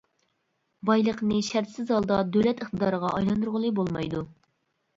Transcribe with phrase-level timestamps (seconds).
[0.89, 4.27] بايلىقنى شەرتسىز ھالدا دۆلەت ئىقتىدارىغا ئايلاندۇرغىلى بولمايدۇ.